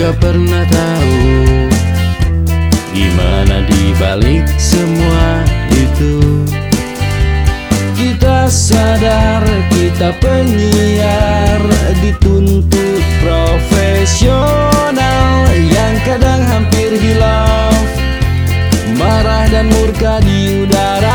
[0.00, 1.68] nggak pernah tahu
[2.96, 5.44] gimana dibalik semua
[5.76, 6.40] itu.
[8.00, 11.60] Kita sadar kita penyiar
[12.00, 14.72] dituntut profesional
[15.68, 17.76] yang kadang hampir hilang
[18.96, 21.09] marah dan murka di udara.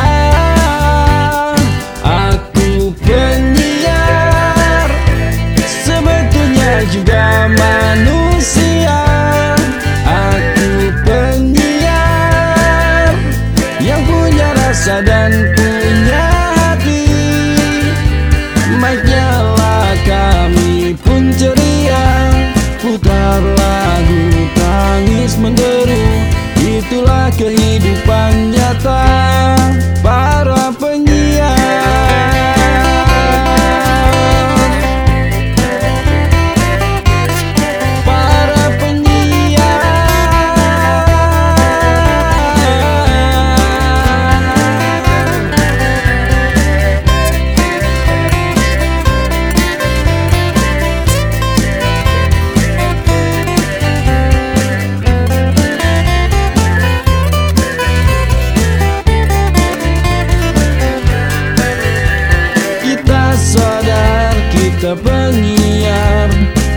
[64.86, 66.30] Kita penyiar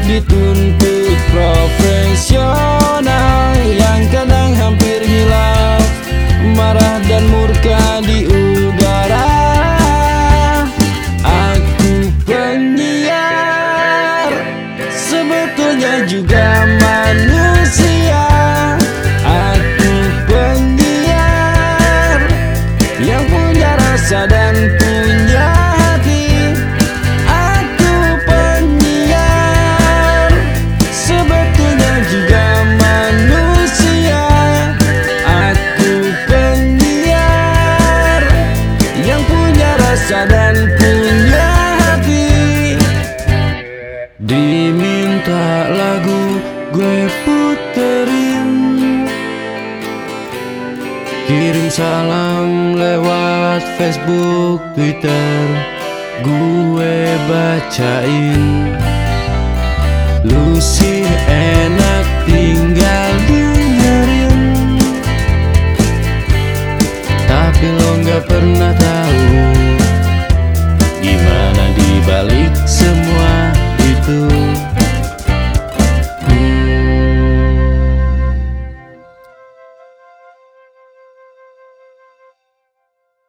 [0.08, 3.04] Dituntut profesional.
[3.68, 4.47] Yang kadang
[40.08, 41.52] rasa dan punya
[41.84, 42.80] hati.
[44.16, 46.40] Diminta lagu
[46.72, 48.48] gue puterin.
[51.28, 55.36] Kirim salam lewat Facebook, Twitter.
[56.24, 58.72] Gue bacain.
[60.24, 62.08] Lu sih enak